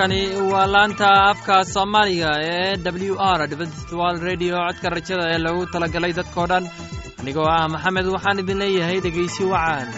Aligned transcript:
halkani 0.00 0.52
waa 0.52 0.66
laanta 0.74 1.08
afka 1.30 1.56
soomaaliga 1.64 2.30
ee 2.42 2.76
w 2.84 3.14
r 3.36 3.40
dvstwal 3.52 4.16
redio 4.28 4.56
codka 4.66 4.88
rajada 4.94 5.24
ee 5.32 5.38
lagu 5.46 5.66
talagalay 5.72 6.12
dadkao 6.18 6.46
dhan. 6.52 6.64
Anigoo 7.20 7.44
ah 7.56 7.68
maxamed 7.74 8.06
waxaan 8.14 8.38
idin 8.42 8.58
leeyahay 8.62 8.98
dhegaysi 9.06 9.44
wacaan 9.52 9.88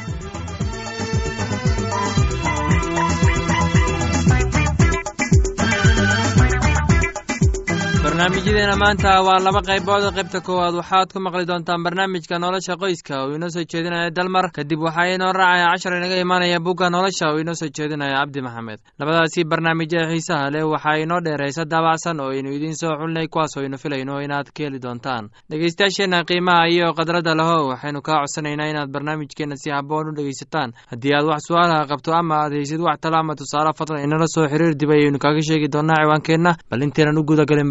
barnaamijyadeena 8.13 8.77
maanta 8.77 9.23
waa 9.25 9.41
laba 9.41 9.61
qaybood. 9.65 10.05
Qaybta 10.17 10.41
koowaad 10.45 10.75
waxaad 10.77 11.13
ku 11.13 11.19
maqli 11.21 11.47
doontaan 11.49 11.81
barnaamijka 11.83 12.37
nolosha 12.39 12.77
qoyska. 12.77 13.25
Uu 13.27 13.35
inoo 13.37 13.49
soo 13.49 13.65
jeedinaya 13.65 14.11
dalmar. 14.11 14.53
Kadib 14.53 14.81
waxaa 14.85 15.15
inoo 15.17 15.33
raacaya 15.33 15.73
cashar 15.73 15.97
inaga 15.97 16.21
imaanaya 16.21 16.61
bugga 16.61 16.91
nolosha. 16.91 17.33
Uu 17.33 17.41
inoo 17.41 17.55
soo 17.55 17.69
jeedinaya 17.73 18.21
cabdi 18.21 18.41
maxamed. 18.45 18.79
Labadaasi 19.01 19.45
barnaamij 19.49 19.95
ee 19.97 20.05
xiisaha 20.13 20.51
leh 20.53 20.61
waxaa 20.69 20.97
inoo 21.01 21.21
dheeraysa 21.25 21.65
daabacsan 21.65 22.21
oo 22.21 22.29
aynu 22.37 22.53
idiin 22.53 22.77
soo 22.77 22.93
xulinay 23.01 23.29
kuwaas 23.33 23.57
oo 23.57 23.63
aynu 23.65 23.79
filayno 23.79 24.21
inaad 24.21 24.53
ka 24.53 24.65
heli 24.65 24.79
doontaan. 24.83 25.31
Dhegeystayaasheenna 25.51 26.25
qiimaha 26.29 26.69
iyo 26.69 26.93
khadradda 26.93 27.33
lahow 27.35 27.69
waxaynu 27.73 28.03
kaa 28.03 28.21
codsanaynaa 28.21 28.69
inaad 28.73 28.91
barnaamijkeenna 28.93 29.57
si 29.57 29.71
haboon 29.73 30.09
u 30.13 30.13
dhegeysataan 30.13 30.73
haddii 30.93 31.15
aad 31.17 31.25
wax 31.33 31.49
su'aalaha 31.49 31.89
qabto 31.89 32.13
ama 32.13 32.45
aad 32.45 32.53
haysid 32.53 32.81
wax 32.81 33.01
talo 33.01 33.17
ama 33.17 33.35
tusaale 33.35 33.73
fadlan 33.79 34.05
inala 34.05 34.27
soo 34.29 34.45
xiriir 34.53 34.75
dib 34.77 34.91
ayaynu 34.91 35.19
kaaga 35.19 35.41
sheegi 35.49 35.69
doonaa 35.73 35.97
ciwaankeenna. 36.05 36.53
Bal 36.71 36.83
intaynan 36.83 37.19
u 37.19 37.25
gudagalin 37.25 37.71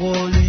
我。 0.00 0.39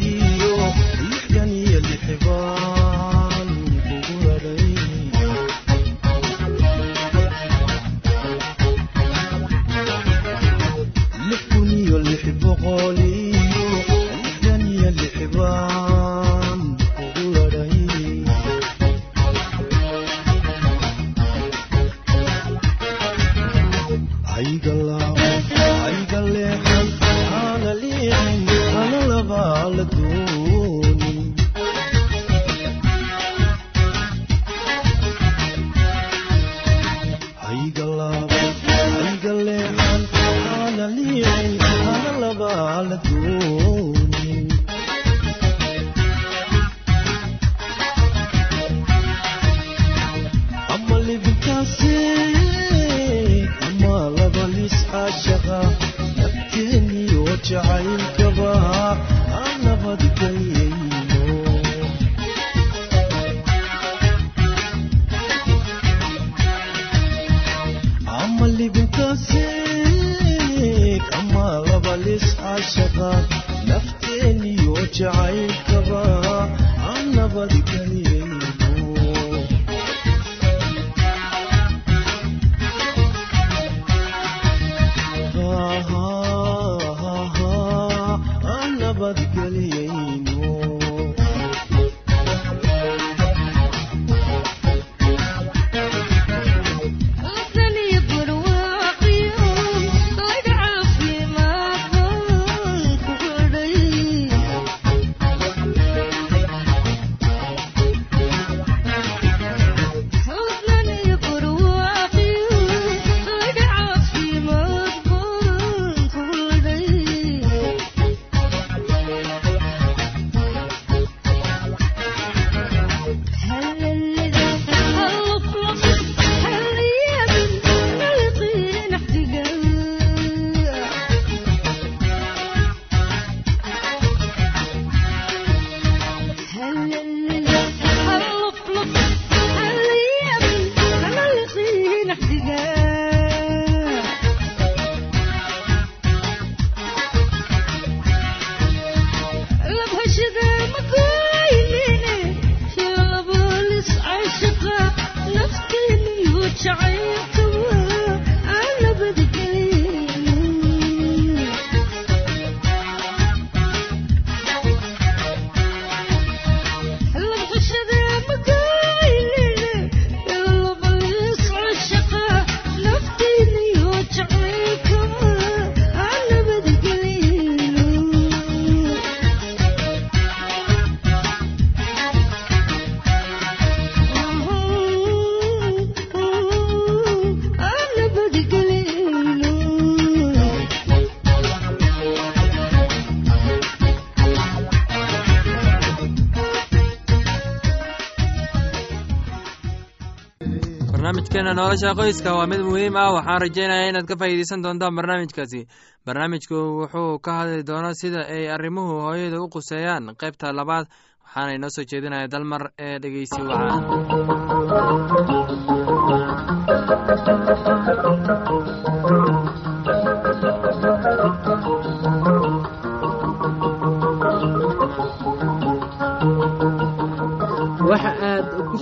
Barnaamijkeena 201.42 201.54
nolosha 201.54 201.96
qoyska 201.96 202.34
waa 202.38 202.48
mid 202.48 202.62
muhiim 202.62 202.96
ah. 202.96 203.14
Waxaan 203.14 203.42
rajaynaya 203.42 203.90
inaad 203.90 204.06
ka 204.08 204.16
faa'iideysan 204.16 204.64
doontaan 204.64 204.96
barnaamijkaasi. 204.96 205.68
Barnaamijku 206.06 206.56
wuxuu 206.80 207.20
ka 207.20 207.32
hadli 207.34 207.64
doonaa 207.68 207.94
sida 208.02 208.22
ay 208.36 208.50
arrimuhu 208.56 209.02
hooyada 209.02 209.42
u 209.42 209.50
quseeyaan. 209.50 210.16
Qaybta 210.22 210.54
labaad 210.54 210.86
waxaana 211.24 211.52
inoo 211.58 211.70
soo 211.76 211.84
jeedinaya 211.92 212.28
dalmar 212.32 212.64
ee 212.78 213.00
dhegeysi 213.02 213.42
wacaan 213.42 214.92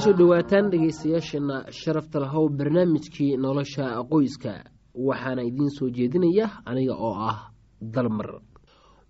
aad 0.10 0.16
ku 0.18 0.18
soo 0.18 0.26
dhowaataan 0.26 0.70
dhegaystayaasheenna 0.72 1.72
sharafta 1.72 2.20
lahow 2.20 2.50
barnaamijkii 2.50 3.38
nolosha 3.38 4.04
qoyska. 4.12 4.64
Waxaana 4.96 5.44
idiin 5.44 5.70
soo 5.70 5.90
jeedinaya 5.90 6.50
aniga 6.66 6.96
oo 6.96 7.14
ah 7.14 7.52
dalmar. 7.82 8.42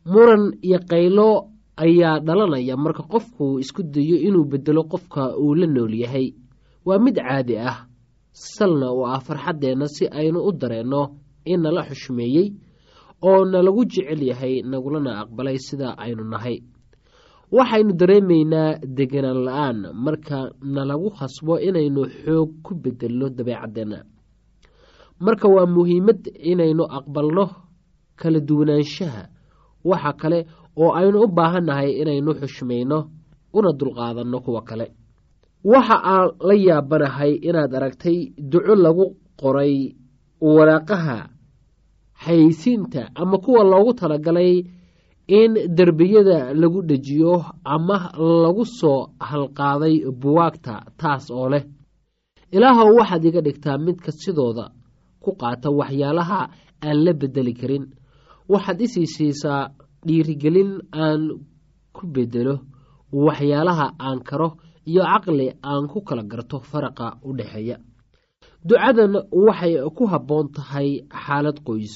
Muran 0.06 0.54
iyo 0.62 0.80
qaylo 0.90 1.50
ayaa 1.78 2.20
dhalanaya 2.20 2.78
marka 2.78 3.04
qofku 3.04 3.60
isku 3.60 3.84
dayo 3.84 4.18
inuu 4.18 4.46
bedelo 4.46 4.84
qofka 4.84 5.38
uu 5.38 5.56
la 5.56 5.68
nool 5.68 5.94
yahay. 5.94 6.34
Waa 6.86 7.00
mid 7.00 7.16
caadi 7.16 7.58
ah 7.58 7.88
salna 8.34 8.92
oo 8.92 9.06
ah 9.06 9.20
farxaddeenna 9.20 9.88
si 9.88 10.06
aynu 10.08 10.40
u 10.48 10.52
dareenno 10.52 11.16
in 11.46 11.62
nala 11.62 11.84
xushmeeyey 11.84 12.54
oo 13.22 13.46
nalagu 13.46 13.86
jecel 13.86 14.22
yahay 14.24 14.62
nagulana 14.64 15.22
aqbalay 15.22 15.58
sida 15.60 15.96
aynu 15.98 16.24
nahay 16.24 16.60
waxaynu 17.58 17.92
dareemaynaa 18.00 18.70
deganaan 18.98 19.40
la'aan 19.48 19.78
marka 20.06 20.40
nalagu 20.76 21.10
khasbo 21.18 21.54
inaynu 21.68 22.02
xoog 22.22 22.50
ku 22.66 22.72
bedelno 22.84 23.28
dabeecadeenna 23.38 24.00
marka 25.26 25.48
waa 25.56 25.66
muhiimad 25.76 26.22
inaynu 26.52 26.84
aqbalno 26.98 27.46
kala 28.20 28.40
duwanaanshaha 28.48 29.24
waxa 29.90 30.12
kale 30.22 30.40
oo 30.82 30.92
aynu 31.00 31.18
u 31.26 31.28
baahannahay 31.38 31.90
inaynu 32.02 32.32
xushmayno 32.42 32.98
una 33.58 33.72
dulqaadanno 33.80 34.38
kuwa 34.46 34.62
kale. 34.70 34.86
Waxa 35.72 35.96
aan 36.14 36.28
la 36.48 36.54
yaabanahay 36.68 37.32
inaad 37.48 37.74
aragtay 37.78 38.18
duco 38.52 38.76
lagu 38.86 39.06
qoray 39.42 39.74
waraaqaha 40.42 41.18
xayeysiinta 42.26 43.02
ama 43.22 43.38
kuwa 43.44 43.64
loogu 43.72 43.94
talagalay 44.00 44.52
in 45.38 45.52
derbiyada 45.78 46.38
lagu 46.62 46.82
dhejiyo 46.90 47.34
ama 47.74 47.98
lagu 48.44 48.66
soo 48.80 49.00
halqaaday 49.30 49.96
buwaagta 50.22 50.74
taas 51.00 51.26
oo 51.32 51.50
leh. 51.54 51.64
Ilaahow 52.56 52.90
waxaad 53.00 53.24
iga 53.30 53.42
dhigtaa 53.46 53.78
midka 53.86 54.12
sidooda 54.22 54.66
ku 55.24 55.30
qaata 55.42 55.70
waxyaalaha 55.80 56.40
aan 56.86 56.98
la 57.06 57.14
bedeli 57.22 57.54
karin. 57.60 57.86
Waxaad 58.52 58.80
isii 58.86 59.08
siisaa 59.16 59.64
dhiirigelin 60.06 60.72
aan 61.04 61.22
ku 61.96 62.04
bedelo 62.16 62.56
waxyaalaha 63.26 63.88
aan 64.06 64.20
karo 64.30 64.50
iyo 64.90 65.04
caqli 65.12 65.48
aan 65.70 65.84
ku 65.92 66.02
kala 66.08 66.24
garto 66.32 66.58
faraqa 66.70 67.08
u 67.28 67.30
dhexeeya. 67.38 67.78
Ducadan 68.68 69.14
waxay 69.46 69.74
ku 69.98 70.04
habboon 70.12 70.48
tahay 70.56 70.90
xaalad 71.26 71.58
qoys. 71.68 71.94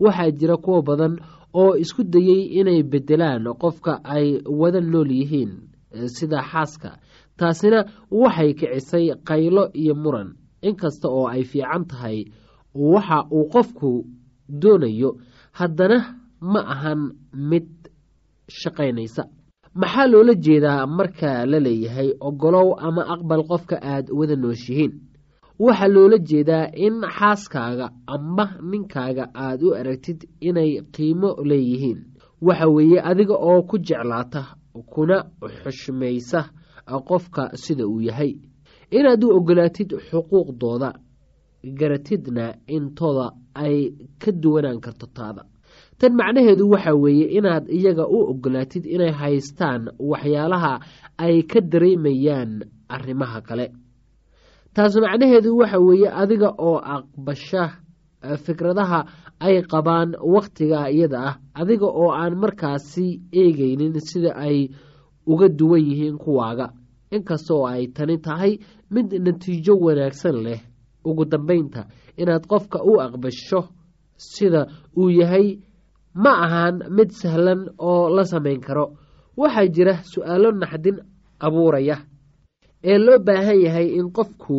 Waxaa 0.00 0.30
jira 0.38 0.56
kuwa 0.64 0.80
badan 0.88 1.14
oo 1.54 1.72
isku 1.82 2.02
dayey 2.04 2.42
inay 2.60 2.82
bedelaan 2.82 3.44
qofka 3.62 3.92
ay 4.04 4.26
wada 4.60 4.80
nool 4.80 5.10
yihiin 5.10 5.52
sida 6.16 6.40
xaaska. 6.50 6.90
Taasina 7.38 7.78
waxay 8.10 8.50
kicisay 8.58 9.06
qaylo 9.28 9.64
iyo 9.74 9.94
muran. 9.94 10.28
Inkasta 10.62 11.08
oo 11.08 11.26
ay 11.34 11.42
fiican 11.50 11.84
tahay 11.90 12.18
waxa 12.74 13.18
uu 13.36 13.48
qofku 13.54 13.90
doonayo 14.60 15.10
haddana 15.58 15.98
ma 16.52 16.60
ahan 16.74 17.00
mid 17.50 17.66
shaqaynaysa. 18.48 19.22
Maxaa 19.74 20.06
loola 20.12 20.34
jeedaa 20.44 20.86
marka 20.86 21.46
la 21.50 21.58
leeyahay 21.66 22.08
ogolow 22.28 22.68
ama 22.86 23.02
aqbal 23.14 23.42
qofka 23.50 23.76
aad 23.92 24.06
wada 24.18 24.36
nooshihiin 24.36 24.92
waxaa 25.64 25.88
loola 25.94 26.18
jeedaa 26.28 26.66
in 26.86 26.94
xaaskaaga 27.18 27.86
ama 28.14 28.44
ninkaaga 28.70 29.24
aad 29.44 29.60
u 29.62 29.74
aragtid 29.80 30.20
inay 30.48 30.70
qiimo 30.94 31.30
leeyihiin. 31.50 31.98
Waxa 32.46 32.66
weeye 32.74 32.98
adiga 33.10 33.34
oo 33.50 33.62
ku 33.68 33.76
jeclaata 33.78 34.42
kuna 34.92 35.16
xushmaysa 35.62 36.40
qofka 37.08 37.42
sida 37.62 37.84
uu 37.92 38.00
yahay. 38.08 38.32
Inaad 38.90 39.22
u 39.24 39.28
ogolaatid 39.36 39.90
xuquuqdooda 40.08 40.90
garatidna 41.78 42.54
intooda 42.76 43.26
ay 43.54 43.76
ka 44.22 44.30
duwanaan 44.32 44.80
karto 44.80 45.06
taada. 45.16 45.42
Tan 45.98 46.12
macnaheedu 46.18 46.64
waxa 46.72 46.92
weeye 47.02 47.26
inaad 47.38 47.68
iyaga 47.68 48.04
u 48.08 48.18
ogolaatid 48.32 48.84
inay 48.86 49.12
haystaan 49.20 49.82
waxyaalaha 50.10 50.72
ay 51.18 51.42
ka 51.50 51.60
dareemayaan 51.60 52.52
arrimaha 52.88 53.40
kale 53.48 53.66
taas 54.74 54.94
macnaheedu 55.04 55.50
waxa 55.60 55.78
weeye 55.86 56.08
adiga 56.22 56.50
oo 56.68 56.78
aqbasha 56.96 57.62
fikradaha 58.44 59.00
ay 59.46 59.56
qabaan 59.72 60.10
wakhtiga 60.34 60.80
iyada 60.94 61.18
ah 61.28 61.34
adiga 61.60 61.86
oo 62.00 62.10
aan 62.20 62.34
markaasi 62.42 63.06
eegaynin 63.40 63.94
sida 64.08 64.32
ay 64.46 64.68
uga 65.26 65.48
duwan 65.48 65.80
yihiin 65.88 66.18
kuwaaga. 66.18 66.66
Inkasta 67.10 67.52
oo 67.54 67.66
ay 67.66 67.86
tani 67.96 68.16
tahay 68.26 68.52
mid 68.90 69.08
natiijo 69.24 69.74
wanaagsan 69.84 70.36
leh. 70.44 70.60
Ugu 71.04 71.24
dambeynta 71.24 71.86
inaad 72.20 72.44
qofka 72.46 72.78
u 72.84 73.00
aqbasho 73.00 73.60
sida 74.16 74.66
uu 74.96 75.10
yahay 75.10 75.58
ma 76.14 76.32
ahan 76.44 76.76
mid 76.96 77.10
sahlan 77.10 77.60
oo 77.78 78.08
la 78.16 78.24
samayn 78.24 78.60
karo. 78.60 78.86
Waxaa 79.36 79.66
jira 79.74 79.94
su'aalo 80.12 80.52
naxdin 80.52 80.96
abuuraya 81.40 81.96
ee 82.84 82.98
loo 82.98 83.18
baahan 83.26 83.60
yahay 83.66 83.88
in 83.98 84.08
qofku 84.16 84.58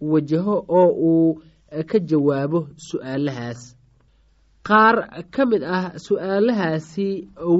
wajaho 0.00 0.56
oo 0.68 0.90
uu 1.10 1.40
ka 1.90 1.98
jawaabo 2.08 2.60
su'aalahaas. 2.88 3.60
Qaar 4.68 4.96
ka 5.34 5.42
mid 5.50 5.62
ah 5.76 5.92
su'aalahaasi 6.04 7.08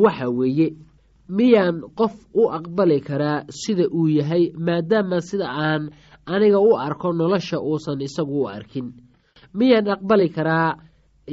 waxa 0.05 0.27
weeye 0.39 0.69
miyaan 1.37 1.77
qof 1.99 2.15
u 2.35 2.43
aqbali 2.57 2.99
karaa 3.09 3.45
sida 3.61 3.85
uu 3.99 4.09
yahay 4.19 4.45
maadaama 4.67 5.19
sida 5.29 5.49
aan 5.49 5.83
aniga 6.27 6.61
u 6.61 6.71
arko 6.87 7.09
nolosha 7.13 7.57
uusan 7.61 8.01
isagu 8.07 8.37
u 8.45 8.49
arkin. 8.57 8.87
Miyaan 9.55 9.89
aqbali 9.95 10.29
karaa 10.37 10.71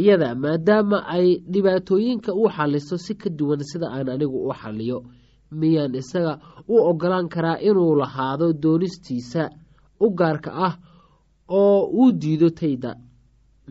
iyada 0.01 0.35
maadaama 0.43 0.97
ay 1.15 1.27
dhibaatooyinka 1.51 2.31
u 2.33 2.43
xaliso 2.55 2.95
si 3.05 3.13
ka 3.21 3.29
duwan 3.37 3.61
sida 3.69 3.87
aan 3.95 4.07
anigu 4.13 4.37
u 4.49 4.53
xaliyo 4.61 4.97
miyaan 5.51 5.95
isaga 5.95 6.33
u 6.67 6.75
ogolaan 6.89 7.29
karaa 7.29 7.57
inuu 7.61 7.95
lahaado 8.01 8.53
doonistiisa 8.63 9.49
u 9.99 10.09
gaarka 10.19 10.51
ah 10.67 10.73
oo 11.47 11.85
uu 11.99 12.11
diido 12.21 12.49
tayda? 12.49 12.95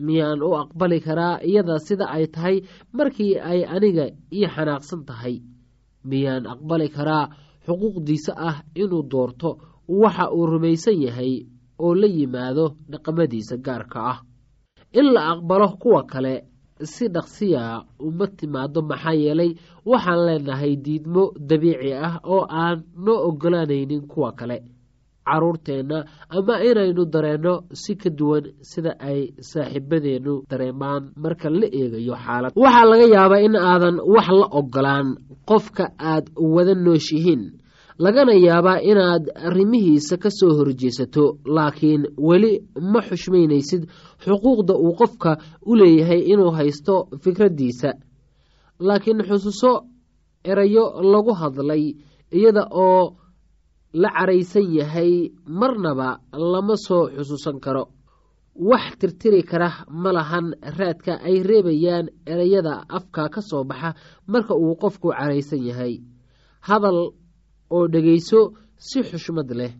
Miyaan 0.05 0.41
u 0.43 0.55
aqbali 0.61 0.99
karaa 0.99 1.39
iyada 1.49 1.79
sida 1.79 2.05
ay 2.15 2.25
tahay 2.27 2.57
markii 2.93 3.39
ay 3.51 3.61
aniga 3.75 4.05
ii 4.33 4.47
xanaaqsan 4.55 5.01
tahay? 5.07 5.35
Miyaan 6.09 6.45
aqbali 6.53 6.87
karaa 6.89 7.25
xuquuqdiisa 7.65 8.33
ah 8.49 8.57
inuu 8.75 9.03
doorto 9.11 9.49
waxa 9.87 10.25
uu 10.31 10.45
rumaysan 10.45 10.97
yahay 11.05 11.33
oo 11.79 11.95
la 11.95 12.07
yimaado 12.07 12.65
dhaqamadiisa 12.91 13.55
gaarka 13.65 13.99
ah? 14.11 14.17
In 14.99 15.13
la 15.13 15.21
aqbalo 15.33 15.67
kuwa 15.81 16.03
kale 16.11 16.33
si 16.93 17.05
dhaqsiya 17.15 17.63
uma 18.07 18.27
timaado 18.37 18.79
maxaa 18.89 19.13
yeelay 19.23 19.51
waxaan 19.85 20.21
leenahay 20.27 20.73
diidmo 20.85 21.23
dabiici 21.49 21.91
ah 22.07 22.15
oo 22.33 22.43
aan 22.61 22.77
noo 23.05 23.19
ogolaanaynin 23.29 24.03
kuwa 24.11 24.31
kale. 24.39 24.57
Caruurteenna 25.29 26.05
ama 26.29 26.55
inaynu 26.69 27.03
dareenno 27.13 27.53
si 27.81 27.93
ka 28.01 28.09
duwan 28.09 28.45
sida 28.69 28.91
ay 28.99 29.19
saaxiibadeennu 29.49 30.33
dareemaan 30.49 31.03
marka 31.23 31.49
la 31.49 31.67
eegayo 31.79 32.15
xaalad. 32.25 32.51
Waxaa 32.63 32.85
laga 32.91 33.05
yaabaa 33.15 33.41
in 33.47 33.55
aadan 33.55 33.97
wax 34.13 34.27
la 34.39 34.47
ogolaan 34.59 35.07
qofka 35.49 35.85
aad 36.11 36.25
wada 36.55 36.73
nooshihiin 36.85 37.43
lagana 38.03 38.33
yaabaa 38.47 38.79
inaad 38.91 39.23
arrimihiisa 39.47 40.17
ka 40.23 40.29
soo 40.39 40.53
horjeesato 40.57 41.23
laakiin 41.55 42.03
weli 42.27 42.53
ma 42.91 42.99
xushmaynaysid 43.07 43.83
xuquuqda 44.23 44.73
uu 44.85 44.93
qofka 44.99 45.31
u 45.65 45.75
leeyahay 45.79 46.21
inuu 46.31 46.51
haysto 46.57 46.95
fikraddiisa. 47.23 47.89
Laakiin 48.87 49.21
xusuuso 49.29 49.71
erayo 50.51 50.85
lagu 51.11 51.33
hadlay 51.41 51.83
iyada 52.37 52.63
oo 52.71 53.15
la 53.93 54.09
caraysan 54.17 54.67
yahay 54.79 55.11
marnaba 55.59 56.09
lama 56.51 56.75
soo 56.87 57.03
xusuusan 57.17 57.59
karo. 57.65 57.83
Wax 58.69 58.85
tirtiri 58.99 59.43
kara 59.43 59.69
ma 60.01 60.11
lahan 60.17 60.47
raadka 60.77 61.13
ay 61.27 61.43
reebayaan 61.49 62.07
ereyada 62.31 62.73
afka 62.97 63.29
ka 63.33 63.41
soo 63.49 63.63
baxa 63.69 63.89
marka 64.31 64.53
uu 64.55 64.75
qofku 64.81 65.07
caraysan 65.17 65.63
yahay. 65.69 65.93
Hadal 66.67 66.99
oo 67.75 67.87
dhegayso 67.93 68.39
si 68.87 68.99
xushmad 69.09 69.49
leh. 69.59 69.73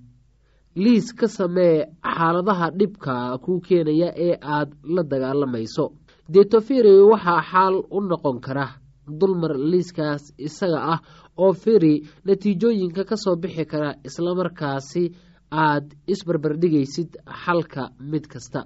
Liis 0.84 1.08
ka 1.20 1.28
samee 1.28 1.86
xaaladaha 2.16 2.68
dhibka 2.80 3.14
kuu 3.44 3.60
keenaya 3.68 4.10
ee 4.28 4.36
aad 4.56 4.70
la 4.96 5.04
dagaalamayso 5.12 5.86
detofiri 6.34 6.94
waxaa 7.12 7.42
xaal 7.52 7.76
u 7.92 8.00
noqon 8.10 8.38
kara 8.46 8.66
dulmar 9.20 9.54
liiskaas 9.72 10.24
isaga 10.48 10.80
ah 10.94 11.00
oo 11.44 11.54
firi 11.54 11.94
natiijooyinka 12.26 13.04
ka 13.10 13.16
soo 13.24 13.36
bixi 13.42 13.66
kara 13.72 13.90
islamarkaasi 14.08 15.04
aad 15.52 15.86
isbarbardhigaysid 16.14 17.10
xalka 17.44 17.84
mid 18.12 18.26
kasta. 18.32 18.62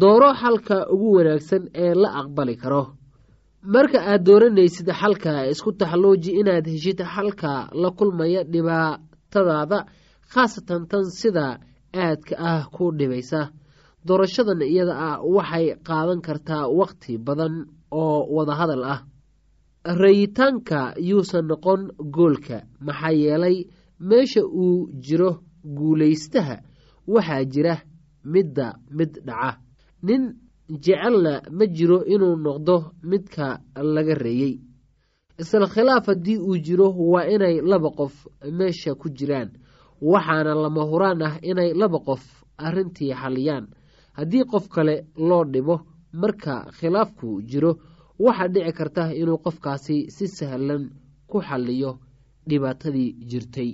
Dooro 0.00 0.30
xalka 0.40 0.76
ugu 0.94 1.08
wanaagsan 1.16 1.62
ee 1.74 1.94
la 2.02 2.08
aqbali 2.20 2.56
karo 2.62 2.82
marka 3.74 3.98
aad 4.10 4.22
dooranaysid 4.26 4.88
xalka 5.00 5.32
isku 5.52 5.70
taxlooji 5.80 6.30
inaad 6.40 6.66
heshid 6.72 6.98
xalka 7.14 7.52
la 7.82 7.88
kulmaya 7.98 8.40
dhibaatadaada 8.52 9.78
khaasatan 10.32 10.82
tan 10.90 11.04
sida 11.18 11.46
aadka 12.02 12.34
ah 12.50 12.62
ku 12.74 12.84
dhibaysa. 12.98 13.40
Doorashadan 14.06 14.60
iyada 14.72 14.94
ah 15.08 15.16
waxay 15.34 15.66
qaadan 15.88 16.20
kartaa 16.26 16.64
waqti 16.80 17.12
badan 17.26 17.54
oo 18.00 18.18
wadahadal 18.36 18.84
ah. 18.94 19.00
Rayitaanka 20.02 20.80
yuusan 21.08 21.44
noqon 21.50 21.80
goolka 22.16 22.56
maxaa 22.86 23.12
yeelay 23.22 23.56
meesha 24.08 24.42
uu 24.62 24.88
jiro 25.04 25.30
guulaystaha 25.78 26.56
waxaa 27.14 27.44
jira 27.52 27.74
midda 28.32 28.66
mid 28.96 29.12
dhaca. 29.26 29.50
Nin 30.06 30.22
jecelna 30.68 31.42
ma 31.50 31.66
jiro 31.66 32.04
inuu 32.04 32.36
noqdo 32.36 32.76
midka 33.02 33.60
laga 33.94 34.14
reeyey 34.14 34.54
isla 35.38 35.66
khilaaf 35.66 36.06
haddii 36.06 36.38
uu 36.38 36.56
jiro 36.66 36.88
waa 37.12 37.26
inay 37.34 37.60
laba 37.70 37.90
qof 37.90 38.14
meesha 38.58 38.94
ku 38.94 39.08
jiraan 39.10 39.50
waxaana 40.00 40.54
lama 40.54 40.82
huraan 40.90 41.22
ah 41.22 41.34
inay 41.42 41.70
laba 41.74 41.98
qof 42.08 42.22
arrintii 42.58 43.12
xaliyaan 43.14 43.66
haddii 44.18 44.44
qof 44.52 44.68
kale 44.68 45.06
loo 45.28 45.44
dhibo 45.44 45.80
marka 46.12 46.54
khilaafku 46.78 47.42
jiro 47.50 47.72
waxaa 48.18 48.48
dhici 48.48 48.72
karta 48.72 49.12
inuu 49.20 49.38
qofkaasi 49.44 50.10
si 50.10 50.26
sahlan 50.28 50.90
ku 51.30 51.40
xaliyo 51.48 51.98
dhibaatadii 52.48 53.10
jirtay. 53.30 53.70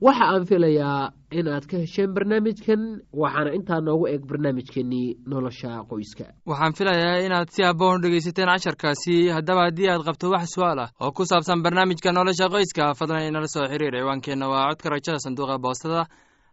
Waxa 0.00 0.24
aan 0.32 0.44
filayaa 0.46 1.12
in 1.32 1.48
aad 1.48 1.66
ka 1.70 1.76
hesheen 1.82 2.12
barnaamijkan 2.14 2.82
waxaana 3.22 3.50
intaa 3.58 3.80
noogu 3.80 4.06
eeg 4.12 4.22
barnaamijkeenii 4.30 5.06
nolosha 5.26 5.84
qoyska. 5.90 6.24
Waxaan 6.46 6.72
filayaa 6.78 7.18
inaad 7.26 7.48
si 7.50 7.62
habboon 7.62 8.02
dhegaysateen 8.02 8.48
casharkaasi 8.52 9.16
haddaba 9.36 9.62
haddii 9.68 9.88
aad 9.92 10.02
qabto 10.08 10.30
wax 10.30 10.48
su'aal 10.54 10.78
ah 10.84 10.90
oo 11.00 11.12
ku 11.12 11.24
saabsan 11.24 11.62
barnaamijka 11.62 12.12
nolosha 12.12 12.48
qoyska 12.54 12.94
fadlan 12.98 13.26
inala 13.28 13.46
soo 13.54 13.66
xiriir 13.72 13.94
ciwaankeenna 13.98 14.46
waa 14.52 14.68
codka 14.70 14.88
rajada 14.94 15.18
sanduuqa 15.18 15.58
boostada 15.58 16.06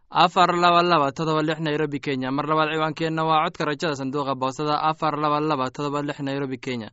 afar 0.09 0.49
laba 0.63 0.81
laba 0.91 1.11
todoba 1.11 1.41
lix 1.41 1.59
nairobi 1.59 1.99
kenya. 1.99 2.31
Mar 2.31 2.45
labaad 2.49 2.69
ciwaankeenna 2.73 3.23
waa 3.29 3.43
codka 3.45 3.65
rajada 3.65 3.95
sanduuqa 3.95 4.35
boostada 4.35 4.75
afar 4.89 5.13
laba 5.23 5.39
laba 5.39 5.69
todoba 5.71 6.01
lix 6.01 6.19
nairobi 6.19 6.57
kenya. 6.57 6.89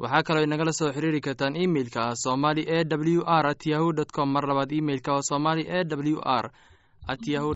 Waxaa 0.00 0.22
kaloo 0.26 0.42
inagala 0.42 0.72
soo 0.72 0.90
xiriiri 0.92 1.20
kartaan 1.20 1.56
imeilka 1.56 2.16
somali 2.16 2.62
e 2.66 2.78
w 2.88 3.22
r 3.26 3.46
at 3.52 3.66
yahu 3.66 3.92
dt 3.92 4.10
com. 4.16 4.28
Mar 4.32 4.44
labaad 4.48 4.72
imeilka 4.72 5.12
oo 5.12 5.22
somali 5.22 5.62
e 5.68 5.84
w 5.84 6.18
r 6.24 6.50
at 7.10 7.26
yahu 7.26 7.54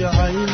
jacayl 0.00 0.49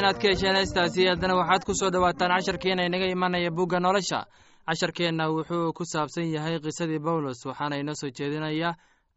inaad 0.00 0.18
ka 0.22 0.28
hesheen 0.32 0.56
heestaasi 0.60 1.06
haddana 1.10 1.34
waxaad 1.40 1.62
ku 1.68 1.72
soo 1.80 1.90
dhowaataan 1.94 2.30
casharkeena 2.36 2.82
inaga 2.88 3.06
imanaya 3.16 3.50
bugga 3.50 3.78
nolosha. 3.80 4.20
Casharkeenna 4.68 5.24
wuxuu 5.34 5.72
ku 5.76 5.84
saabsan 5.92 6.26
yahay 6.34 6.58
qisadii 6.64 6.98
bawlos 7.06 7.40
waxaana 7.48 7.76
inoo 7.82 7.94
soo 8.00 8.10
jeedinaya 8.16 8.70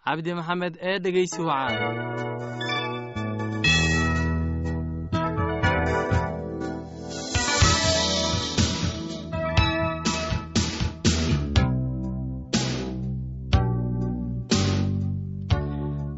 cabdi 0.06 0.34
maxamed 0.40 0.74
ee 0.90 0.98
dhegeysi 1.04 1.42
wacaan 1.42 2.73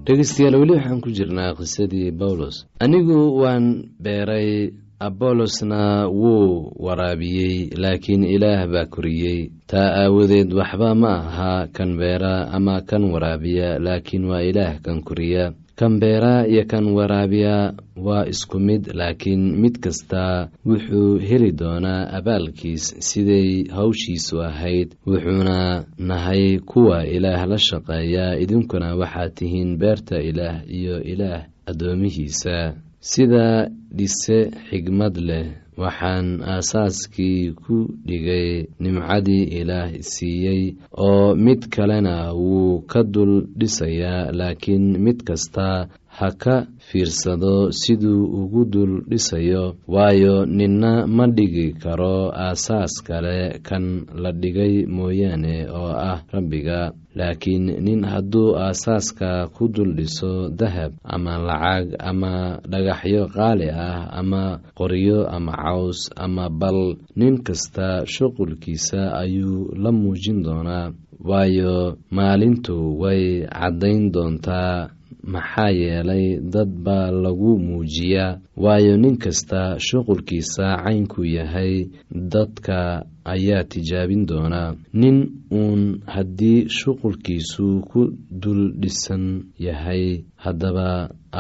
dhegeystayaal 0.06 0.56
weli 0.62 0.74
waxaan 0.78 1.02
ku 1.02 1.10
jirnaa 1.18 1.56
qisadii 1.58 2.12
bawlos 2.20 2.56
anigu 2.84 3.18
waan 3.42 3.66
beeray 4.04 4.70
abolosna 5.00 6.08
wuu 6.08 6.72
waraabiyey 6.86 7.74
laakiin 7.84 8.24
ilaah 8.24 8.64
baa 8.74 8.86
koriyey. 8.86 9.52
Taa 9.68 9.90
aawadeed 10.06 10.54
waxba 10.54 10.96
ma 10.96 11.12
aha 11.20 11.68
kan 11.76 11.98
beera 12.00 12.48
ama 12.56 12.82
kan 12.90 13.04
waraabiya 13.14 13.80
laakiin 13.86 14.24
waa 14.30 14.42
ilaah 14.50 14.80
kan 14.86 15.02
koriya 15.04 15.52
kan 15.76 16.00
beera 16.00 16.48
iyo 16.48 16.64
kan 16.72 16.86
waraabiya 16.98 17.74
waa 18.06 18.26
isku 18.34 18.60
mid 18.60 18.84
laakiin 19.00 19.44
mid 19.62 19.76
kasta 19.84 20.48
wuxuu 20.66 21.20
heli 21.20 21.52
doonaa 21.52 22.08
abaalkiis 22.18 22.96
siday 23.08 23.68
hawshiisu 23.78 24.36
ahayd 24.50 24.90
wuxuuna 25.08 25.84
nahay 26.00 26.60
kuwa 26.60 27.06
ilaah 27.16 27.44
la 27.52 27.58
shaqeeya. 27.58 28.40
Idinkuna 28.44 28.96
waxaad 28.96 29.32
tihiin 29.36 29.78
beerta 29.78 30.18
ilaah 30.30 30.64
iyo 30.68 31.04
ilaah 31.04 31.42
addoomihiisa. 31.70 32.74
Sida 33.00 33.70
dhise 33.98 34.38
xigmad 34.70 35.16
leh 35.18 35.46
waxaan 35.84 36.28
aasaaskii 36.54 37.52
ku 37.64 37.76
dhigay 38.08 38.50
nimcadii 38.84 39.44
ilaah 39.60 39.90
siiyey 40.14 40.64
oo 41.08 41.36
mid 41.46 41.62
kalena 41.76 42.16
wuu 42.34 42.82
ka 42.92 43.04
dul 43.14 43.34
dhisayaa 43.60 44.32
laakiin 44.40 44.86
mid 45.06 45.18
kasta 45.28 45.88
ha 46.18 46.30
ka 46.44 46.56
fiirsado 46.88 47.72
siduu 47.72 48.24
ugu 48.42 48.62
dul 48.74 48.94
dhisayo 49.10 49.76
waayo 49.94 50.46
ninna 50.46 50.92
ma 51.08 51.26
dhigi 51.28 51.68
karo 51.84 52.32
aasaas 52.46 52.94
kale 53.08 53.60
kan 53.68 53.86
la 54.24 54.32
dhigay 54.42 54.86
mooyaane 54.96 55.56
oo 55.80 55.92
ah 56.12 56.20
rabbiga. 56.34 56.80
Laakiin 57.16 57.66
nin 57.86 58.04
hadduu 58.12 58.60
aasaaska 58.60 59.48
ku 59.56 59.68
dul 59.72 59.96
dhiso 59.98 60.52
dahab 60.60 60.92
ama 61.04 61.34
lacag 61.48 61.88
ama 62.10 62.60
dhagaxyo 62.72 63.24
qaali 63.36 63.68
ah 63.72 64.12
ama 64.20 64.60
qoryo 64.78 65.20
ama 65.36 65.54
caws 65.64 66.00
ama 66.26 66.50
bal 66.52 66.80
nin 67.16 67.40
kasta 67.48 68.04
shuqulkiisa 68.14 69.02
ayuu 69.22 69.72
la 69.84 69.92
muujin 69.96 70.44
doonaa. 70.44 70.92
Waayo 71.30 71.96
maalintu 72.12 73.00
way 73.02 73.48
caddayn 73.48 74.12
doontaa 74.12 74.92
maxaa 75.34 75.70
yeelay 75.82 76.26
dad 76.54 76.70
baa 76.86 77.12
lagu 77.12 77.58
muujiyaa. 77.60 78.40
Waayo 78.64 78.98
nin 78.98 79.18
kasta 79.18 79.80
shuqulkiisa 79.88 80.66
caynku 80.84 81.22
yahay 81.26 81.74
dadka 82.12 82.78
ayaa 83.26 83.64
tijaabin 83.64 84.26
doonaa 84.30 84.76
nin 84.94 85.18
uun 85.52 85.82
haddii 86.06 86.70
shuqulkiisu 86.78 87.82
ku 87.90 88.02
dul 88.42 88.62
dhisan 88.82 89.26
yahay 89.60 90.06
haddaba 90.46 90.90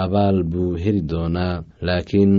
abaal 0.04 0.38
buu 0.52 0.72
heli 0.84 1.02
doonaa 1.12 1.63
laakiin 1.88 2.34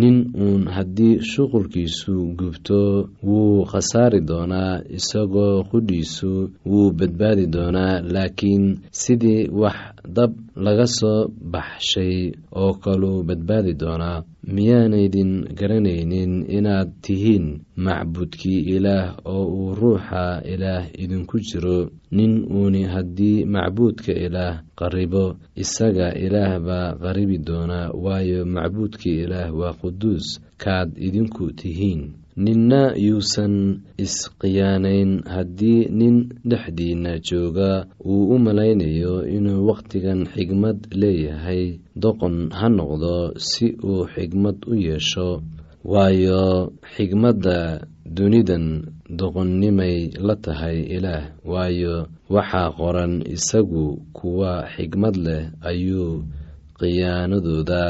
nin 0.00 0.16
uun 0.44 0.62
haddii 0.76 1.18
shuqulkiisu 1.30 2.14
gubto 2.38 2.80
wuu 3.28 3.64
khasaari 3.72 4.20
doonaa 4.30 4.80
isagoo 4.98 5.56
qudhiisu 5.70 6.32
wuu 6.70 6.88
badbaadi 6.98 7.46
doonaa 7.54 7.94
laakiin 8.14 8.64
sidii 9.00 9.48
wax 9.60 9.76
dab 10.16 10.32
laga 10.64 10.86
soo 10.98 11.20
baxshay 11.52 12.16
oo 12.62 12.72
kaluu 12.84 13.18
badbaadi 13.28 13.72
doonaa 13.82 14.22
miyaanaydin 14.54 15.32
garanaynin 15.58 16.32
inaad 16.58 16.90
tihiin 17.04 17.46
macbudkii 17.84 18.60
ilaah 18.76 19.06
oo 19.34 19.44
uu 19.58 19.74
ruuxa 19.80 20.24
ilaah 20.52 20.84
idinku 21.02 21.38
jiro. 21.48 21.78
Nin 22.16 22.32
uuni 22.56 22.82
haddii 22.94 23.44
macbuudka 23.54 24.12
ilaah 24.26 24.60
qaribo 24.82 25.24
isaga 25.62 26.08
ilaah 26.24 26.58
baa 26.66 26.94
qaribi 27.04 27.38
doonaa 27.48 27.94
waayo 28.04 28.40
macbuudkii 28.54 29.18
ilaah 29.24 29.48
waa 29.60 29.74
quduus 29.80 30.26
kaad 30.62 30.88
idinku 31.06 31.44
tihiin. 31.60 32.02
Ninna 32.44 32.82
yuusan 33.06 33.54
isqiyaanayn 34.04 35.10
haddii 35.34 35.80
nin 36.00 36.16
dhexdiinna 36.50 37.12
jooga 37.28 37.86
uu 38.04 38.24
u 38.34 38.38
malaynayo 38.46 39.14
inuu 39.36 39.66
wakhtigan 39.68 40.20
xigmad 40.34 40.78
leeyahay 41.00 41.62
doqon 42.02 42.36
ha 42.58 42.66
noqdo 42.78 43.14
si 43.48 43.66
uu 43.84 44.08
xigmad 44.14 44.56
u 44.72 44.74
yeesho. 44.86 45.28
Waayo 45.92 46.72
xigmadda 46.94 47.58
dunidan 48.16 48.66
doqonnimay 49.18 49.96
la 50.26 50.34
tahay 50.44 50.78
ilaah 50.96 51.24
waayo 51.52 51.96
waxaa 52.34 52.68
qoran 52.78 53.12
isagu 53.36 53.86
kuwa 54.16 54.52
xigmad 54.74 55.16
leh 55.26 55.42
ayuu 55.70 56.24
khiyaanadooda 56.78 57.82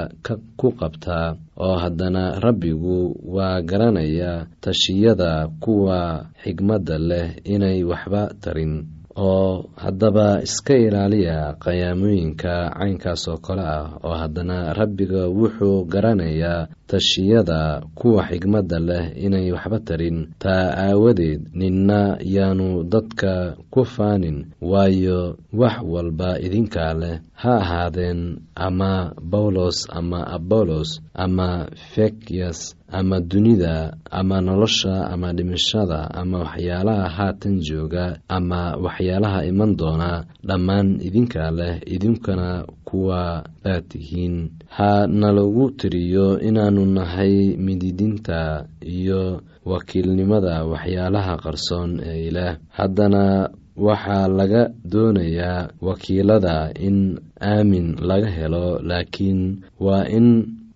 ku 0.60 0.68
qabtaa 0.80 1.28
oo 1.66 1.76
haddana 1.82 2.22
rabbigu 2.44 2.98
waa 3.34 3.60
garanayaa 3.70 4.46
tashiyada 4.64 5.48
kuwa 5.64 6.26
xigmadda 6.44 6.96
leh 7.10 7.26
inay 7.54 7.78
waxba 7.90 8.22
tarin 8.42 8.74
oo 9.16 9.68
haddaba 9.84 10.40
iska 10.46 10.74
ilaaliya 10.86 11.38
qayaamooyinka 11.64 12.54
caynkaas 12.78 13.22
oo 13.32 13.38
kale 13.46 13.64
ah 13.76 13.86
oo 14.06 14.14
haddana 14.22 14.72
rabbiga 14.78 15.22
wuxuu 15.38 15.84
garanayaa 15.92 16.68
tashiyada 16.92 17.82
kuwa 17.94 18.22
xigmadda 18.28 18.78
leh 18.88 19.04
inay 19.24 19.48
waxba 19.56 19.78
tarin. 19.88 20.18
Taa 20.42 20.66
aawadeed 20.84 21.40
ninna 21.60 22.00
yaanu 22.34 22.84
dadka 22.92 23.56
ku 23.72 23.80
faanin 23.94 24.38
waayo 24.60 25.36
wax 25.60 25.76
walba 25.92 26.30
idinkaa 26.46 26.92
leh. 27.02 27.16
Ha 27.42 27.52
ahaadeen 27.62 28.20
ama 28.54 28.92
bawlos 29.30 29.78
ama 29.98 30.20
abolos 30.36 31.00
ama 31.14 31.48
fekyas 31.94 32.76
ama 32.98 33.20
dunida 33.20 33.96
ama 34.10 34.40
nolosha 34.40 34.94
ama 35.12 35.32
dhimashada 35.32 36.00
ama 36.14 36.38
waxyaalaha 36.44 37.08
haatan 37.16 37.54
jooga 37.66 38.18
ama 38.28 38.76
waxyaalaha 38.84 39.40
iman 39.50 39.70
doona 39.80 40.10
dhammaan 40.48 40.88
idinkaa 41.06 41.50
leh 41.58 41.74
idinkana 41.94 42.48
kuwa 42.84 43.42
baad 43.64 43.84
tihiin. 43.88 44.36
Ha 44.76 45.06
nalagu 45.06 45.70
tiriyo 45.70 46.40
inaanu 46.40 46.81
nahay 46.86 47.56
mididinta 47.56 48.66
iyo 48.82 49.40
wakiilnimada 49.64 50.64
waxyaalaha 50.64 51.36
qarsoon 51.44 52.00
ee 52.04 52.28
ilaah. 52.28 52.56
Haddana 52.78 53.50
waxaa 53.76 54.28
laga 54.28 54.62
doonayaa 54.92 55.68
wakiilada 55.80 56.72
in 56.86 57.18
aamin 57.40 57.96
laga 58.00 58.28
helo 58.30 58.78
laakiin 58.82 59.40
waa 59.80 60.04
in 60.06 60.26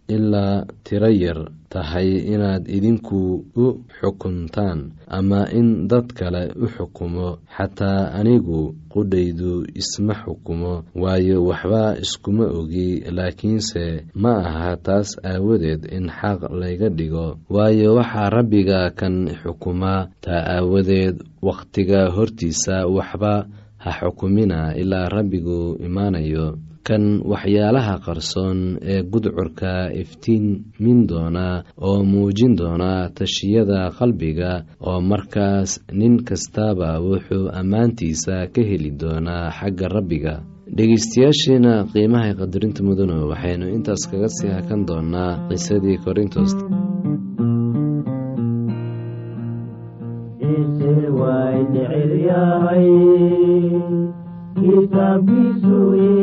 ilaa 0.08 0.64
tiro 0.84 1.10
yar 1.10 1.50
tahay 1.68 2.08
inaad 2.32 2.64
idinku 2.76 3.44
u 3.56 3.66
xukuntaan 3.98 4.80
ama 5.18 5.40
in 5.58 5.88
dad 5.90 6.06
kale 6.18 6.42
u 6.62 6.66
xukumo 6.74 7.38
xataa 7.56 8.10
anigu 8.18 8.74
qudhaydu 8.92 9.52
isma 9.80 10.14
xukumo 10.22 10.72
waayo 11.02 11.44
waxba 11.48 11.82
iskuma 12.02 12.44
ogi 12.58 12.88
laakiinse 13.16 13.84
ma 14.22 14.32
aha 14.48 14.76
taas 14.86 15.08
aawadeed 15.30 15.82
in 15.96 16.06
xaq 16.18 16.40
layga 16.60 16.88
dhigo. 16.88 17.26
Waayo 17.54 17.94
waxaa 17.98 18.30
rabbiga 18.30 18.90
kan 18.98 19.14
xukumaa 19.42 20.08
taa 20.24 20.42
aawadeed 20.56 21.16
wakhtiga 21.42 22.00
hortiisa 22.16 22.86
waxba 22.96 23.46
ha 23.82 23.90
xukumina 24.00 24.74
ilaa 24.80 25.08
rabbigu 25.08 25.76
imaanayo 25.86 26.46
kan 26.86 27.04
waxyaalaha 27.32 27.94
qarsoon 28.06 28.58
ee 28.92 29.00
gudcurka 29.12 29.72
iftiinmin 30.02 30.98
doona 31.10 31.46
oo 31.88 32.00
muujin 32.12 32.52
doona 32.60 32.90
tashiyada 33.18 33.80
qalbiga 33.98 34.52
oo 34.90 35.00
markaas 35.10 35.70
nin 36.00 36.14
kastaba 36.28 36.88
wuxuu 37.08 37.46
ammaantiisa 37.60 38.34
ka 38.54 38.62
heli 38.70 38.90
doonaa 39.02 39.46
xagga 39.58 39.86
rabbiga. 39.96 40.34
Dhegeystayaasheena 40.76 41.72
qiimaha 41.92 42.30
qadarinta 42.40 42.80
mudano 42.86 43.16
waxaynu 43.32 43.66
intaas 43.76 44.02
kaga 44.10 44.28
sii 44.36 44.50
hakan 44.56 44.80
doonaa 44.88 45.32
qisadii 45.48 45.98
korintos 46.04 46.52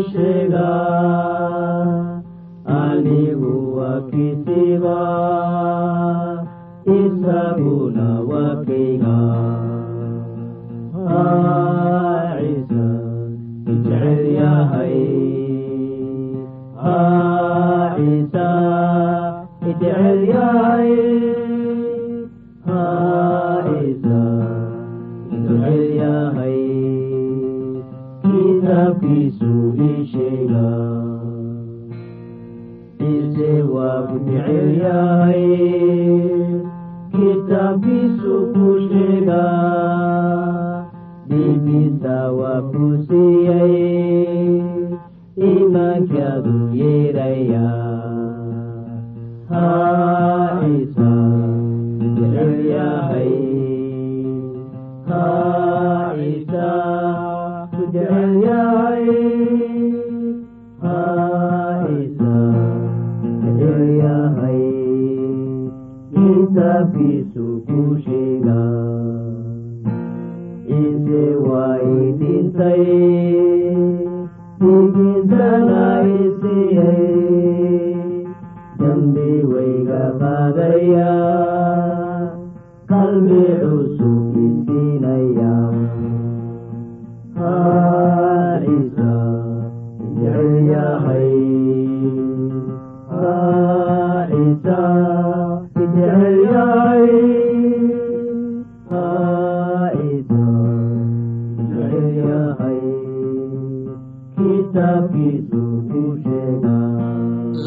kitaabkiisu 0.03 1.02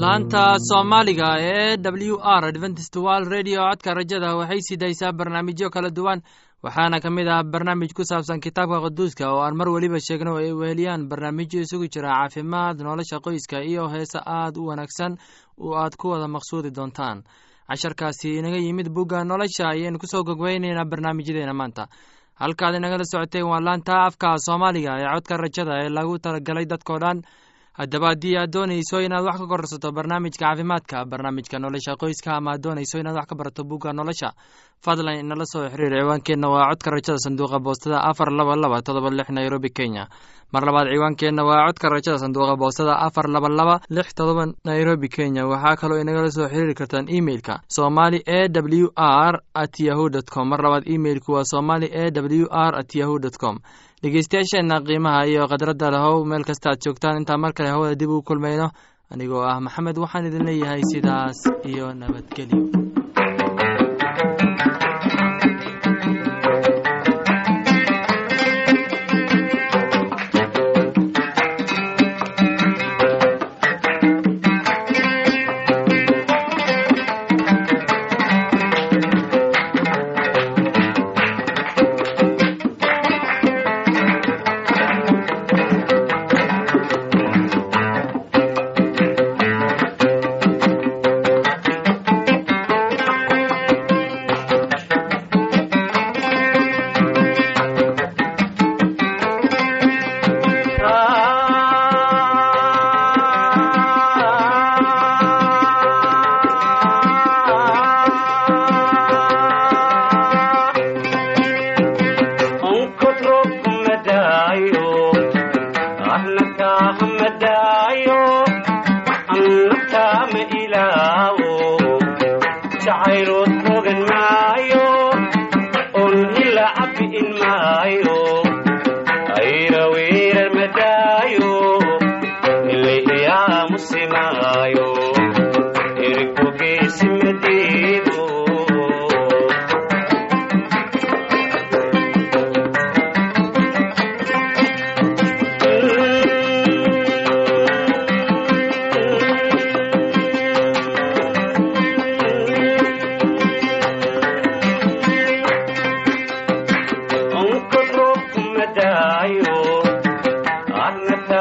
laanta 0.02 0.42
soomaaliga 0.68 1.28
ee 1.40 1.76
w 1.76 2.16
r 2.40 2.44
adventist 2.50 2.96
world 2.96 3.28
radio 3.36 3.60
codka 3.70 3.94
rajada 3.94 4.36
waxay 4.36 4.60
sii 4.60 4.76
daysaa 4.76 5.12
barnaamijyo 5.12 5.70
kala 5.70 5.90
duwan. 5.90 6.22
Waxaana 6.62 7.00
ka 7.00 7.10
mid 7.10 7.28
ah 7.28 7.42
barnaamij 7.44 7.92
ku 7.94 8.02
saabsan 8.04 8.40
kitaabka 8.40 8.80
quduuska 8.80 9.28
oo 9.32 9.40
aan 9.44 9.56
mar 9.56 9.68
weliba 9.68 10.00
sheegno 10.00 10.36
ay 10.36 10.52
weheliyaan. 10.52 11.08
Barnaamijyo 11.08 11.60
isugu 11.60 11.88
jira 11.88 12.08
caafimaad 12.16 12.80
nolosha 12.80 13.20
qoyska 13.20 13.60
iyo 13.62 13.88
heese 13.88 14.18
aad 14.26 14.56
u 14.56 14.66
wanaagsan 14.66 15.16
oo 15.60 15.74
aad 15.76 15.96
ku 15.96 16.08
wada 16.10 16.28
maqsuudi 16.28 16.70
doontaan. 16.70 17.22
Casharkaasi 17.68 18.38
inaga 18.38 18.56
yimid 18.56 18.88
bugga 18.88 19.24
nolosha 19.24 19.68
ayaynu 19.68 19.98
ku 19.98 20.06
soo 20.06 20.22
gogweyneynaa 20.24 20.84
barnaamijyadeena 20.84 21.54
maanta. 21.54 21.86
Halkaad 22.34 22.74
inagala 22.74 23.04
socoteen 23.04 23.46
waa 23.48 23.60
laanta 23.60 24.04
afka 24.06 24.36
soomaaliga 24.38 24.98
ee 25.00 25.08
codka 25.14 25.36
rajada 25.36 25.74
ee 25.84 25.88
lagu 25.88 26.18
talagalay 26.18 26.66
dadkao 26.66 26.98
dhan 26.98 27.22
haddaba 27.78 28.08
haddii 28.12 28.36
aad 28.40 28.50
doonayso 28.54 29.00
inaad 29.06 29.24
wax 29.28 29.38
ka 29.42 29.46
korsato 29.52 29.88
barnaamijka 29.92 30.40
caafimaadka 30.46 31.04
barnaamijka 31.10 31.58
nolosha 31.58 31.96
qoyska 32.02 32.30
ama 32.38 32.50
aad 32.54 32.62
doonayso 32.64 32.98
inaad 33.02 33.16
wax 33.20 33.26
ka 33.30 33.34
barato 33.40 33.64
bugga 33.64 33.92
nolosha 33.92 34.32
fadlan 34.86 35.18
inala 35.22 35.44
soo 35.52 35.64
xiriir 35.72 35.92
ciwaankeenna 36.00 36.48
waa 36.54 36.68
codka 36.70 36.90
rajada 36.94 37.18
sanduuqa 37.24 37.58
boostada 37.66 37.98
afar 38.10 38.30
laba 38.38 38.54
laba 38.62 38.78
todoba 38.86 39.10
lix 39.18 39.28
nairobi 39.36 39.70
kenya. 39.78 40.04
Mar 40.52 40.62
labaad 40.68 40.88
ciwaankeenna 40.94 41.42
waa 41.48 41.66
codka 41.68 41.88
rajada 41.94 42.18
sanduuqa 42.22 42.54
boostada 42.62 42.94
afar 43.06 43.26
laba 43.34 43.48
laba 43.48 43.76
lix 43.96 44.14
todoba 44.18 44.44
nairobi 44.64 45.08
kenya. 45.16 45.42
Waxaa 45.50 45.76
kaloo 45.80 45.98
inagala 46.02 46.30
soo 46.36 46.48
xiriiri 46.52 46.74
kartaan 46.80 47.06
emeilka 47.18 47.54
somali 47.76 48.18
e 48.26 48.40
w 48.48 48.88
r 48.96 49.34
at 49.54 49.74
yahu 49.80 50.08
dt 50.14 50.28
com. 50.34 50.48
Mar 50.48 50.60
labaad 50.62 50.84
emeilku 50.94 51.32
waa 51.36 51.44
somali 51.44 51.86
e 51.86 52.04
w 52.14 52.46
r 52.50 52.72
at 52.80 52.94
yahu 52.94 53.18
dt 53.18 53.36
com. 53.42 53.58
Dhegeystayaasheenna 54.02 54.80
qiimaha 54.86 55.26
iyo 55.26 55.48
khadradda 55.50 55.90
lahow 55.90 56.24
meel 56.24 56.44
kasta 56.44 56.70
aad 56.70 56.80
joogtaan. 56.84 57.18
Intaan 57.20 57.40
mar 57.40 57.52
kale 57.52 57.68
hawada 57.74 57.94
dib 57.94 58.10
ugu 58.10 58.22
kulmayno. 58.22 58.70
Anigoo 59.10 59.42
ah 59.42 59.60
maxamed 59.60 59.98
waxaan 59.98 60.26
idin 60.28 60.46
leeyahay 60.46 60.82
sidaas 60.92 61.38
iyo 61.70 61.94
nabadgelyo 61.94 63.05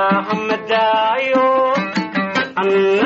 ahmdayo 0.10 1.48
anna 2.62 3.05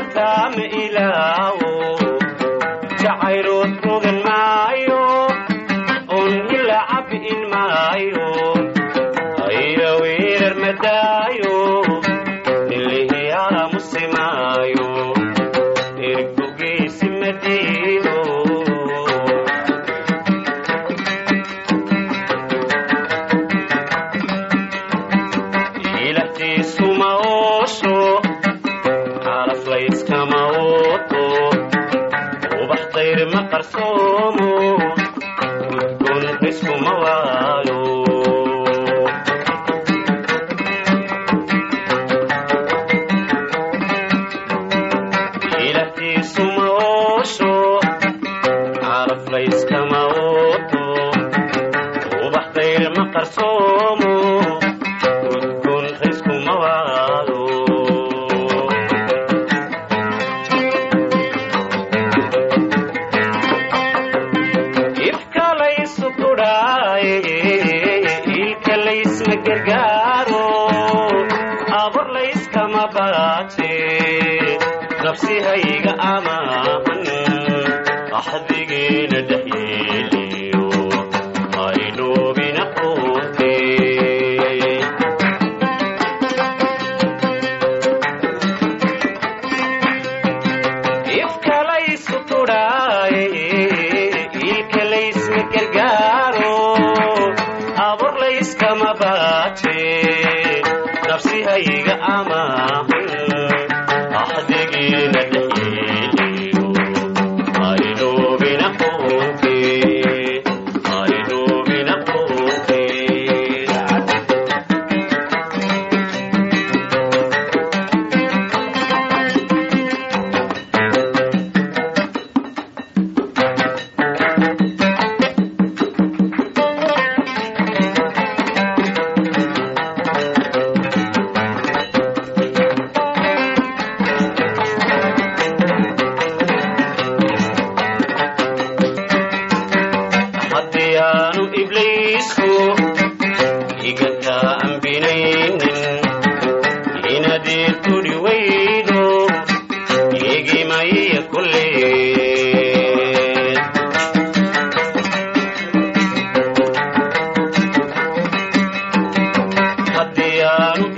qarsoomo 53.13 54.18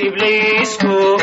ibliisku 0.07 1.20